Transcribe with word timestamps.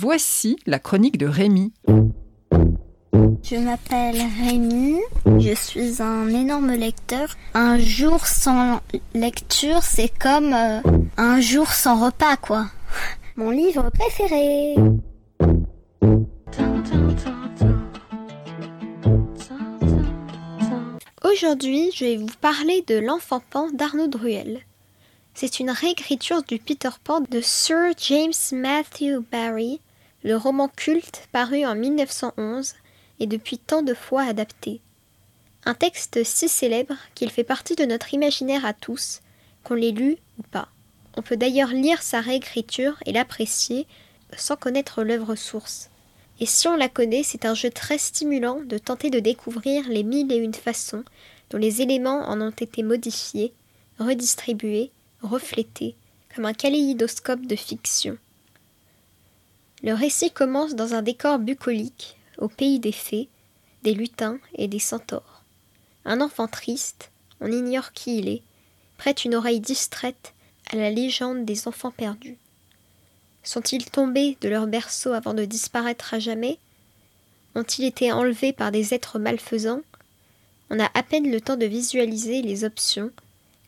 Voici 0.00 0.56
la 0.64 0.78
chronique 0.78 1.18
de 1.18 1.26
Rémi. 1.26 1.72
Je 3.42 3.56
m'appelle 3.56 4.22
Rémi, 4.44 5.00
je 5.40 5.52
suis 5.56 6.00
un 6.00 6.28
énorme 6.28 6.70
lecteur. 6.70 7.36
Un 7.54 7.80
jour 7.80 8.24
sans 8.24 8.80
lecture, 9.12 9.82
c'est 9.82 10.16
comme 10.16 10.54
euh, 10.54 10.80
un 11.16 11.40
jour 11.40 11.72
sans 11.72 12.04
repas, 12.04 12.36
quoi. 12.36 12.66
Mon 13.34 13.50
livre 13.50 13.90
préféré. 13.90 14.76
Aujourd'hui, 21.24 21.90
je 21.92 22.04
vais 22.04 22.16
vous 22.18 22.28
parler 22.40 22.84
de 22.86 22.94
L'Enfant 22.94 23.42
Pan 23.50 23.66
d'Arnaud 23.72 24.06
Druel. 24.06 24.60
C'est 25.34 25.58
une 25.58 25.70
réécriture 25.70 26.44
du 26.44 26.60
Peter 26.60 26.88
Pan 27.02 27.20
de 27.20 27.40
Sir 27.40 27.92
James 27.96 28.32
Matthew 28.52 29.24
Barrie, 29.30 29.80
le 30.24 30.36
roman 30.36 30.68
culte 30.68 31.28
paru 31.32 31.64
en 31.64 31.74
1911 31.74 32.74
et 33.20 33.26
depuis 33.26 33.58
tant 33.58 33.82
de 33.82 33.94
fois 33.94 34.22
adapté. 34.22 34.80
Un 35.64 35.74
texte 35.74 36.24
si 36.24 36.48
célèbre 36.48 36.96
qu'il 37.14 37.30
fait 37.30 37.44
partie 37.44 37.76
de 37.76 37.84
notre 37.84 38.14
imaginaire 38.14 38.64
à 38.64 38.72
tous, 38.72 39.20
qu'on 39.64 39.74
l'ait 39.74 39.90
lu 39.90 40.16
ou 40.38 40.42
pas. 40.42 40.68
On 41.16 41.22
peut 41.22 41.36
d'ailleurs 41.36 41.70
lire 41.70 42.02
sa 42.02 42.20
réécriture 42.20 42.96
et 43.06 43.12
l'apprécier 43.12 43.86
sans 44.36 44.56
connaître 44.56 45.02
l'œuvre 45.02 45.34
source. 45.34 45.90
Et 46.40 46.46
si 46.46 46.68
on 46.68 46.76
la 46.76 46.88
connaît, 46.88 47.22
c'est 47.22 47.44
un 47.44 47.54
jeu 47.54 47.70
très 47.70 47.98
stimulant 47.98 48.60
de 48.60 48.78
tenter 48.78 49.10
de 49.10 49.18
découvrir 49.18 49.88
les 49.88 50.04
mille 50.04 50.30
et 50.32 50.36
une 50.36 50.54
façons 50.54 51.04
dont 51.50 51.58
les 51.58 51.82
éléments 51.82 52.28
en 52.28 52.40
ont 52.40 52.50
été 52.50 52.82
modifiés, 52.82 53.52
redistribués, 53.98 54.90
reflétés, 55.22 55.96
comme 56.34 56.44
un 56.44 56.52
kaléidoscope 56.52 57.46
de 57.46 57.56
fiction. 57.56 58.18
Le 59.82 59.94
récit 59.94 60.32
commence 60.32 60.74
dans 60.74 60.94
un 60.94 61.02
décor 61.02 61.38
bucolique, 61.38 62.18
au 62.38 62.48
pays 62.48 62.80
des 62.80 62.92
fées, 62.92 63.28
des 63.84 63.94
lutins 63.94 64.38
et 64.56 64.66
des 64.66 64.80
centaures. 64.80 65.44
Un 66.04 66.20
enfant 66.20 66.48
triste, 66.48 67.10
on 67.40 67.52
ignore 67.52 67.92
qui 67.92 68.18
il 68.18 68.28
est, 68.28 68.42
prête 68.96 69.24
une 69.24 69.36
oreille 69.36 69.60
distraite 69.60 70.34
à 70.72 70.76
la 70.76 70.90
légende 70.90 71.44
des 71.44 71.68
enfants 71.68 71.92
perdus. 71.92 72.36
Sont-ils 73.44 73.88
tombés 73.88 74.36
de 74.40 74.48
leur 74.48 74.66
berceau 74.66 75.12
avant 75.12 75.32
de 75.32 75.44
disparaître 75.44 76.12
à 76.12 76.18
jamais? 76.18 76.58
Ont-ils 77.54 77.84
été 77.84 78.10
enlevés 78.10 78.52
par 78.52 78.72
des 78.72 78.94
êtres 78.94 79.20
malfaisants? 79.20 79.82
On 80.70 80.80
a 80.80 80.90
à 80.94 81.02
peine 81.04 81.30
le 81.30 81.40
temps 81.40 81.56
de 81.56 81.66
visualiser 81.66 82.42
les 82.42 82.64
options 82.64 83.12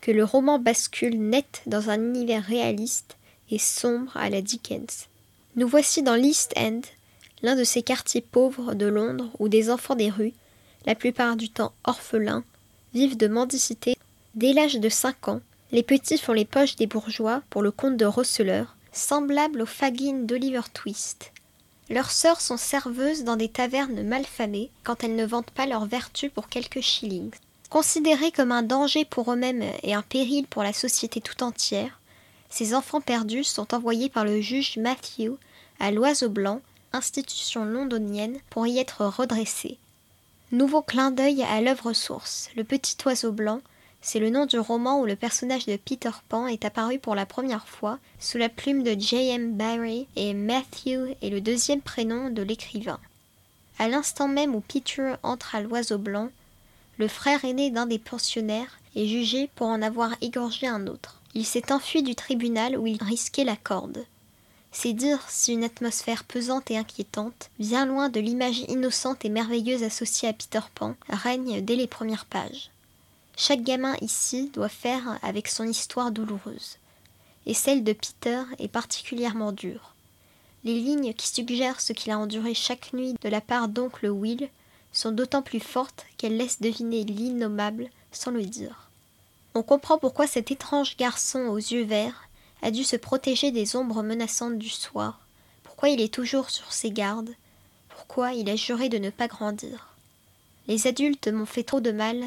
que 0.01 0.11
le 0.11 0.25
roman 0.25 0.59
bascule 0.59 1.19
net 1.21 1.63
dans 1.67 1.89
un 1.89 2.01
univers 2.01 2.43
réaliste 2.43 3.17
et 3.51 3.59
sombre 3.59 4.17
à 4.17 4.29
la 4.29 4.43
Dickens. 4.43 5.07
Nous 5.57 5.67
voici 5.67 6.03
dans 6.03 6.15
l'East 6.15 6.53
End, 6.57 6.81
l'un 7.43 7.57
de 7.57 7.65
ces 7.65 7.83
quartiers 7.83 8.21
pauvres 8.21 8.75
de 8.75 8.87
Londres 8.87 9.31
où 9.41 9.49
des 9.49 9.71
enfants 9.71 9.97
des 9.97 10.09
rues, 10.09 10.33
la 10.87 10.95
plupart 10.95 11.37
du 11.37 11.51
temps 11.51 11.73
orphelins, 11.85 12.45
vivent 12.95 13.17
de 13.17 13.27
mendicité. 13.27 13.97
Dès 14.37 14.53
l'âge 14.53 14.77
de 14.77 14.89
cinq 14.89 15.27
ans, 15.27 15.41
les 15.73 15.83
petits 15.83 16.19
font 16.19 16.33
les 16.33 16.45
poches 16.45 16.77
des 16.77 16.87
bourgeois 16.87 17.43
pour 17.51 17.63
le 17.63 17.73
compte 17.73 17.97
de 17.97 18.05
receleurs, 18.05 18.77
semblables 18.93 19.63
aux 19.63 19.67
fagines 19.67 20.25
d'Oliver 20.25 20.63
Twist. 20.73 21.33
Leurs 21.89 22.13
sœurs 22.13 22.41
sont 22.41 22.57
serveuses 22.57 23.25
dans 23.25 23.37
des 23.37 23.49
tavernes 23.49 24.05
malfamées 24.05 24.71
quand 24.85 25.03
elles 25.03 25.17
ne 25.17 25.27
vendent 25.27 25.51
pas 25.51 25.67
leur 25.67 25.87
vertu 25.87 26.31
pour 26.31 26.49
quelques 26.49 26.81
shillings. 26.81 27.35
Considérés 27.71 28.31
comme 28.31 28.53
un 28.53 28.63
danger 28.63 29.05
pour 29.05 29.33
eux-mêmes 29.33 29.65
et 29.83 29.95
un 29.95 30.03
péril 30.03 30.47
pour 30.47 30.63
la 30.63 30.73
société 30.73 31.21
tout 31.21 31.43
entière, 31.43 32.00
ces 32.51 32.75
enfants 32.75 33.01
perdus 33.01 33.45
sont 33.45 33.75
envoyés 33.75 34.11
par 34.11 34.25
le 34.25 34.41
juge 34.41 34.77
Matthew 34.77 35.31
à 35.79 35.91
l'Oiseau 35.91 36.29
Blanc, 36.29 36.61
institution 36.93 37.65
londonienne, 37.65 38.39
pour 38.51 38.67
y 38.67 38.79
être 38.79 39.07
redressés. 39.07 39.79
Nouveau 40.53 40.83
clin 40.83 41.13
d'œil 41.13 41.45
à 41.45 41.61
l'œuvre 41.61 41.93
source, 41.93 42.51
Le 42.57 42.65
Petit 42.65 42.97
Oiseau 43.07 43.31
Blanc, 43.31 43.61
c'est 44.03 44.19
le 44.19 44.31
nom 44.31 44.47
du 44.47 44.59
roman 44.59 45.01
où 45.01 45.07
le 45.07 45.15
personnage 45.15 45.67
de 45.67 45.77
Peter 45.77 46.11
Pan 46.29 46.47
est 46.47 46.65
apparu 46.65 46.99
pour 46.99 47.15
la 47.15 47.27
première 47.27 47.69
fois 47.69 47.99
sous 48.19 48.39
la 48.39 48.49
plume 48.49 48.83
de 48.83 48.99
J.M. 48.99 49.55
Barrie 49.55 50.09
et 50.17 50.35
Matthew 50.35 51.15
est 51.23 51.31
le 51.31 51.41
deuxième 51.41 51.83
prénom 51.83 52.31
de 52.31 52.43
l'écrivain. 52.43 52.99
À 53.79 53.89
l'instant 53.89 54.27
même 54.27 54.55
où 54.55 54.61
Peter 54.61 55.15
entre 55.23 55.55
à 55.55 55.61
l'Oiseau 55.61 55.99
Blanc, 55.99 56.31
le 56.99 57.09
frère 57.09 57.45
aîné 57.45 57.71
d'un 57.71 57.87
des 57.87 57.99
pensionnaires 57.99 58.79
est 58.97 59.07
jugé 59.07 59.49
pour 59.55 59.69
en 59.69 59.83
avoir 59.83 60.17
égorgé 60.21 60.67
un 60.67 60.87
autre. 60.87 61.20
Il 61.35 61.47
s'est 61.47 61.73
enfui 61.73 62.03
du 62.03 62.15
tribunal 62.15 62.77
où 62.77 62.87
il 62.87 63.03
risquait 63.03 63.45
la 63.45 63.57
corde. 63.57 64.05
C'est 64.73 64.93
dire 64.93 65.21
si 65.29 65.53
une 65.53 65.65
atmosphère 65.65 66.25
pesante 66.25 66.71
et 66.71 66.77
inquiétante, 66.77 67.51
bien 67.59 67.87
loin 67.87 68.09
de 68.09 68.21
l'image 68.21 68.61
innocente 68.69 69.25
et 69.25 69.29
merveilleuse 69.29 69.83
associée 69.83 70.29
à 70.29 70.33
Peter 70.33 70.61
Pan, 70.75 70.95
règne 71.09 71.61
dès 71.61 71.77
les 71.77 71.87
premières 71.87 72.27
pages. 72.27 72.71
Chaque 73.37 73.63
gamin 73.63 73.95
ici 74.01 74.51
doit 74.53 74.69
faire 74.69 75.19
avec 75.23 75.49
son 75.49 75.65
histoire 75.65 76.11
douloureuse. 76.11 76.79
Et 77.47 77.55
celle 77.55 77.85
de 77.85 77.93
Peter 77.93 78.43
est 78.59 78.69
particulièrement 78.69 79.53
dure. 79.53 79.95
Les 80.63 80.75
lignes 80.75 81.15
qui 81.15 81.29
suggèrent 81.29 81.81
ce 81.81 81.93
qu'il 81.93 82.13
a 82.13 82.19
enduré 82.19 82.55
chaque 82.55 82.93
nuit 82.93 83.15
de 83.21 83.29
la 83.29 83.41
part 83.41 83.69
d'oncle 83.69 84.09
Will 84.09 84.51
sont 84.93 85.13
d'autant 85.13 85.43
plus 85.43 85.61
fortes 85.61 86.05
qu'elles 86.19 86.37
laissent 86.37 86.61
deviner 86.61 87.05
l'innommable 87.05 87.89
sans 88.13 88.31
le 88.31 88.45
dire. 88.45 88.90
On 89.55 89.63
comprend 89.63 89.99
pourquoi 89.99 90.27
cet 90.27 90.51
étrange 90.51 90.97
garçon 90.97 91.41
aux 91.49 91.57
yeux 91.57 91.85
verts 91.85 92.29
a 92.63 92.71
dû 92.71 92.85
se 92.85 92.97
protéger 92.97 93.51
des 93.51 93.75
ombres 93.75 94.03
menaçantes 94.03 94.59
du 94.59 94.69
soir, 94.69 95.21
pourquoi 95.65 95.89
il 95.89 96.01
est 96.01 96.13
toujours 96.13 96.51
sur 96.51 96.73
ses 96.73 96.91
gardes, 96.91 97.35
pourquoi 97.89 98.33
il 98.33 98.49
a 98.49 98.57
juré 98.57 98.89
de 98.89 98.99
ne 98.99 99.11
pas 99.11 99.29
grandir. 99.29 99.95
Les 100.69 100.87
adultes 100.87 101.29
m'ont 101.29 101.47
fait 101.47 101.65
trop 101.65 101.81
de 101.81 101.91
mal 101.91 102.23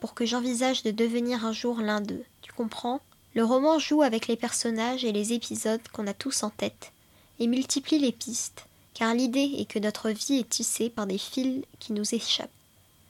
pour 0.00 0.14
que 0.14 0.26
j'envisage 0.26 0.82
de 0.82 0.90
devenir 0.90 1.46
un 1.46 1.52
jour 1.52 1.80
l'un 1.80 2.00
d'eux. 2.00 2.24
Tu 2.42 2.52
comprends 2.52 3.00
Le 3.34 3.44
roman 3.44 3.78
joue 3.78 4.02
avec 4.02 4.26
les 4.26 4.36
personnages 4.36 5.04
et 5.04 5.12
les 5.12 5.32
épisodes 5.32 5.86
qu'on 5.92 6.06
a 6.06 6.14
tous 6.14 6.42
en 6.42 6.50
tête, 6.50 6.92
et 7.40 7.46
multiplie 7.46 7.98
les 7.98 8.12
pistes, 8.12 8.66
car 8.94 9.14
l'idée 9.14 9.54
est 9.58 9.70
que 9.70 9.78
notre 9.78 10.10
vie 10.10 10.40
est 10.40 10.48
tissée 10.48 10.90
par 10.90 11.06
des 11.06 11.18
fils 11.18 11.64
qui 11.78 11.92
nous 11.92 12.14
échappent. 12.14 12.50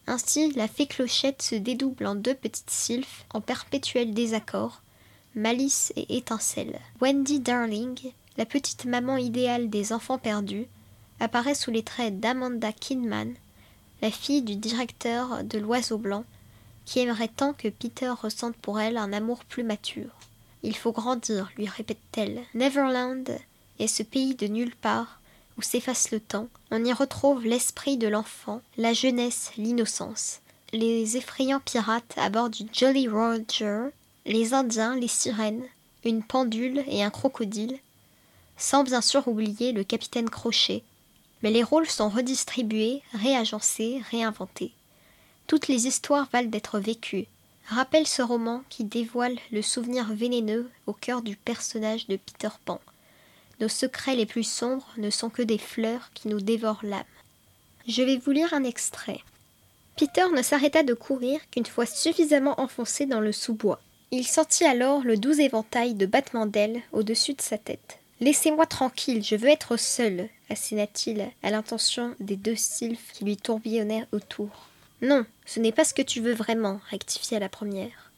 Ainsi, 0.08 0.52
la 0.52 0.69
fée 0.69 0.86
clochette 0.86 1.42
se 1.42 1.54
dédouble 1.54 2.06
en 2.06 2.14
deux 2.14 2.34
petites 2.34 2.70
sylphes 2.70 3.26
en 3.34 3.42
perpétuel 3.42 4.14
désaccord, 4.14 4.80
malice 5.34 5.92
et 5.96 6.16
étincelle. 6.16 6.80
Wendy 7.02 7.41
Darling, 7.41 7.98
la 8.38 8.46
petite 8.46 8.86
maman 8.86 9.19
idéale 9.19 9.69
des 9.69 9.92
enfants 9.92 10.16
perdus, 10.16 10.64
apparaît 11.20 11.54
sous 11.54 11.70
les 11.70 11.82
traits 11.82 12.19
d'Amanda 12.20 12.72
Kidman, 12.72 13.34
la 14.00 14.10
fille 14.10 14.41
du 14.41 14.56
directeur 14.56 15.44
de 15.44 15.58
l'Oiseau 15.58 15.98
Blanc, 15.98 16.25
qui 16.86 17.00
aimerait 17.00 17.28
tant 17.28 17.52
que 17.52 17.69
Peter 17.69 18.08
ressente 18.08 18.56
pour 18.56 18.80
elle 18.80 18.96
un 18.96 19.12
amour 19.12 19.44
plus 19.44 19.62
mature. 19.62 20.16
Il 20.62 20.75
faut 20.75 20.92
grandir, 20.92 21.52
lui 21.58 21.69
répète-t-elle. 21.69 22.40
Neverland 22.54 23.28
est 23.78 23.86
ce 23.86 24.02
pays 24.02 24.34
de 24.34 24.46
nulle 24.46 24.75
part 24.75 25.20
où 25.58 25.62
s'efface 25.62 26.10
le 26.12 26.20
temps. 26.20 26.48
On 26.70 26.84
y 26.84 26.92
retrouve 26.92 27.44
l'esprit 27.44 27.96
de 27.96 28.08
l'enfant, 28.08 28.62
la 28.76 28.92
jeunesse, 28.92 29.50
l'innocence. 29.56 30.41
Les 30.72 31.16
effrayants 31.16 31.60
pirates 31.60 32.14
à 32.16 32.30
bord 32.30 32.50
du 32.50 32.64
Jolly 32.72 33.08
Roger 33.08 33.88
les 34.28 34.52
Indiens, 34.52 34.94
les 34.94 35.08
sirènes, 35.08 35.64
une 36.04 36.22
pendule 36.22 36.84
et 36.86 37.02
un 37.02 37.08
crocodile, 37.08 37.78
sans 38.58 38.84
bien 38.84 39.00
sûr 39.00 39.26
oublier 39.26 39.72
le 39.72 39.84
capitaine 39.84 40.28
Crochet. 40.28 40.82
Mais 41.42 41.50
les 41.50 41.62
rôles 41.62 41.88
sont 41.88 42.10
redistribués, 42.10 43.02
réagencés, 43.14 44.02
réinventés. 44.10 44.72
Toutes 45.46 45.66
les 45.66 45.86
histoires 45.86 46.28
valent 46.30 46.50
d'être 46.50 46.78
vécues. 46.78 47.26
Rappelle 47.69 48.06
ce 48.06 48.20
roman 48.20 48.62
qui 48.69 48.84
dévoile 48.84 49.38
le 49.50 49.62
souvenir 49.62 50.12
vénéneux 50.12 50.70
au 50.86 50.92
cœur 50.92 51.22
du 51.22 51.36
personnage 51.36 52.06
de 52.06 52.16
Peter 52.16 52.54
Pan. 52.66 52.80
Nos 53.60 53.69
secrets 53.69 54.14
les 54.14 54.26
plus 54.26 54.48
sombres 54.48 54.88
ne 54.96 55.10
sont 55.10 55.30
que 55.30 55.42
des 55.42 55.58
fleurs 55.58 56.10
qui 56.14 56.28
nous 56.28 56.40
dévorent 56.40 56.84
l'âme. 56.84 57.02
Je 57.87 58.02
vais 58.02 58.19
vous 58.19 58.31
lire 58.31 58.55
un 58.55 58.64
extrait. 58.64 59.20
Peter 59.96 60.26
ne 60.34 60.43
s'arrêta 60.43 60.82
de 60.82 60.94
courir 60.94 61.40
qu'une 61.50 61.66
fois 61.66 61.87
suffisamment 61.87 62.60
enfoncé 62.60 63.06
dans 63.06 63.20
le 63.20 63.32
sous-bois. 63.32 63.81
Il 64.10 64.26
sentit 64.26 64.64
alors 64.64 65.02
le 65.02 65.16
doux 65.16 65.40
éventail 65.40 65.94
de 65.94 66.06
battements 66.06 66.46
d'ailes 66.46 66.82
au-dessus 66.93 67.34
de 67.34 67.43
sa 67.43 67.58
tête. 67.58 67.99
Laissez-moi 68.20 68.66
tranquille, 68.66 69.22
je 69.25 69.37
veux 69.37 69.49
être 69.49 69.76
seul, 69.76 70.28
asséna-t-il 70.50 71.28
à 71.43 71.50
l'intention 71.50 72.14
des 72.20 72.37
deux 72.37 72.56
sylphes 72.56 73.12
qui 73.12 73.25
lui 73.25 73.37
tourbillonnaient 73.37 74.06
autour. 74.12 74.69
Non, 75.02 75.25
ce 75.46 75.61
n'est 75.61 75.72
pas 75.72 75.84
ce 75.84 75.94
que 75.94 76.02
tu 76.02 76.20
veux 76.20 76.32
vraiment, 76.32 76.81
rectifia 76.90 77.38
la 77.38 77.49
première. 77.49 78.11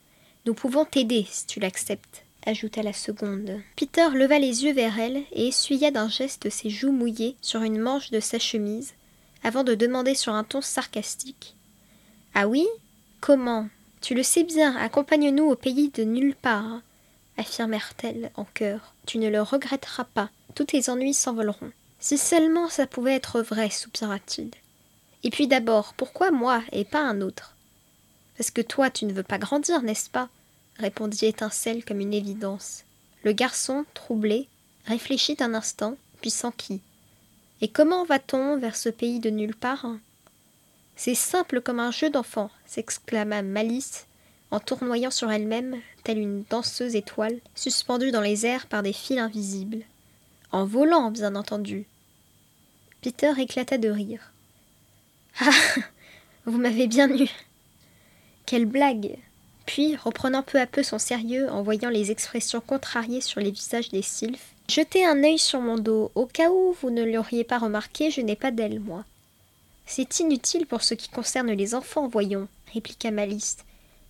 Nous 0.46 0.54
pouvons 0.54 0.84
t'aider 0.84 1.26
si 1.30 1.46
tu 1.46 1.60
l'acceptes, 1.60 2.24
ajouta 2.46 2.82
la 2.82 2.92
seconde. 2.92 3.60
Peter 3.76 4.08
leva 4.14 4.38
les 4.38 4.64
yeux 4.64 4.72
vers 4.72 4.98
elle 4.98 5.22
et 5.32 5.48
essuya 5.48 5.90
d'un 5.90 6.08
geste 6.08 6.50
ses 6.50 6.70
joues 6.70 6.92
mouillées 6.92 7.36
sur 7.40 7.62
une 7.62 7.78
manche 7.78 8.10
de 8.10 8.20
sa 8.20 8.38
chemise, 8.38 8.94
avant 9.42 9.64
de 9.64 9.74
demander 9.74 10.14
sur 10.14 10.34
un 10.34 10.44
ton 10.44 10.60
sarcastique. 10.60 11.54
Ah 12.34 12.48
oui? 12.48 12.66
Comment? 13.20 13.68
Tu 14.00 14.14
le 14.14 14.22
sais 14.22 14.44
bien, 14.44 14.76
accompagne-nous 14.76 15.44
au 15.44 15.56
pays 15.56 15.90
de 15.90 16.04
nulle 16.04 16.34
part, 16.34 16.80
affirmèrent-elles 17.36 18.30
en 18.34 18.44
chœur. 18.44 18.94
Tu 19.06 19.18
ne 19.18 19.28
le 19.28 19.42
regretteras 19.42 20.04
pas, 20.04 20.30
tous 20.54 20.64
tes 20.64 20.88
ennuis 20.88 21.14
s'envoleront. 21.14 21.72
Si 21.98 22.16
seulement 22.16 22.68
ça 22.68 22.86
pouvait 22.86 23.14
être 23.14 23.42
vrai, 23.42 23.68
soupira-t-il. 23.68 24.50
Et 25.22 25.30
puis 25.30 25.46
d'abord, 25.46 25.92
pourquoi 25.94 26.30
moi 26.30 26.62
et 26.72 26.84
pas 26.84 27.02
un 27.02 27.20
autre? 27.20 27.54
Parce 28.38 28.50
que 28.50 28.62
toi, 28.62 28.88
tu 28.88 29.04
ne 29.04 29.12
veux 29.12 29.22
pas 29.22 29.36
grandir, 29.36 29.82
n'est-ce 29.82 30.08
pas? 30.08 30.30
Répondit 30.80 31.26
Étincelle 31.26 31.84
comme 31.84 32.00
une 32.00 32.14
évidence. 32.14 32.84
Le 33.22 33.32
garçon, 33.32 33.84
troublé, 33.94 34.48
réfléchit 34.86 35.36
un 35.40 35.54
instant, 35.54 35.96
puis 36.20 36.30
s'enquit. 36.30 36.80
Et 37.60 37.68
comment 37.68 38.04
va-t-on 38.04 38.58
vers 38.58 38.76
ce 38.76 38.88
pays 38.88 39.20
de 39.20 39.30
nulle 39.30 39.54
part? 39.54 39.86
C'est 40.96 41.14
simple 41.14 41.60
comme 41.60 41.80
un 41.80 41.90
jeu 41.90 42.10
d'enfant, 42.10 42.50
s'exclama 42.66 43.42
Malice, 43.42 44.06
en 44.50 44.60
tournoyant 44.60 45.10
sur 45.10 45.30
elle-même, 45.30 45.76
telle 46.02 46.18
une 46.18 46.44
danseuse 46.50 46.96
étoile, 46.96 47.38
suspendue 47.54 48.10
dans 48.10 48.20
les 48.20 48.46
airs 48.46 48.66
par 48.66 48.82
des 48.82 48.92
fils 48.92 49.18
invisibles. 49.18 49.84
En 50.52 50.64
volant, 50.64 51.10
bien 51.10 51.36
entendu. 51.36 51.86
Peter 53.02 53.32
éclata 53.38 53.78
de 53.78 53.88
rire. 53.88 54.32
Ah 55.40 55.50
Vous 56.46 56.58
m'avez 56.58 56.86
bien 56.86 57.08
eu 57.14 57.28
Quelle 58.46 58.66
blague 58.66 59.18
Puis, 59.70 59.94
reprenant 59.94 60.42
peu 60.42 60.58
à 60.58 60.66
peu 60.66 60.82
son 60.82 60.98
sérieux 60.98 61.48
en 61.48 61.62
voyant 61.62 61.90
les 61.90 62.10
expressions 62.10 62.60
contrariées 62.60 63.20
sur 63.20 63.40
les 63.40 63.52
visages 63.52 63.90
des 63.90 64.02
sylphes, 64.02 64.52
jetez 64.68 65.06
un 65.06 65.22
œil 65.22 65.38
sur 65.38 65.60
mon 65.60 65.76
dos, 65.78 66.10
au 66.16 66.26
cas 66.26 66.50
où 66.50 66.74
vous 66.82 66.90
ne 66.90 67.04
l'auriez 67.04 67.44
pas 67.44 67.58
remarqué, 67.58 68.10
je 68.10 68.20
n'ai 68.20 68.34
pas 68.34 68.50
d'aile, 68.50 68.80
moi. 68.80 69.04
C'est 69.86 70.18
inutile 70.18 70.66
pour 70.66 70.82
ce 70.82 70.94
qui 70.94 71.08
concerne 71.08 71.52
les 71.52 71.76
enfants, 71.76 72.08
voyons, 72.08 72.48
répliqua 72.74 73.12
Malice. 73.12 73.58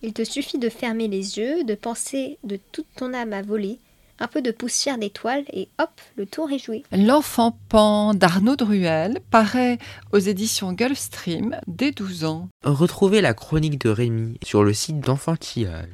Il 0.01 0.13
te 0.13 0.23
suffit 0.23 0.57
de 0.57 0.67
fermer 0.67 1.07
les 1.07 1.37
yeux, 1.37 1.63
de 1.63 1.75
penser 1.75 2.39
de 2.43 2.57
toute 2.71 2.91
ton 2.95 3.13
âme 3.13 3.33
à 3.33 3.43
voler, 3.43 3.77
un 4.21 4.27
peu 4.27 4.41
de 4.41 4.51
poussière 4.51 4.97
d'étoiles 4.97 5.43
et 5.51 5.69
hop, 5.79 5.89
le 6.15 6.25
tour 6.25 6.51
est 6.51 6.59
joué. 6.59 6.83
L'enfant 6.91 7.57
pan 7.69 8.13
d'Arnaud 8.13 8.55
Druel 8.55 9.19
paraît 9.31 9.79
aux 10.11 10.19
éditions 10.19 10.73
Gulfstream 10.73 11.57
dès 11.67 11.91
12 11.91 12.25
ans. 12.25 12.47
Retrouvez 12.63 13.21
la 13.21 13.33
chronique 13.33 13.81
de 13.81 13.89
Rémi 13.89 14.37
sur 14.43 14.63
le 14.63 14.73
site 14.73 14.99
d'Enfantillage. 14.99 15.89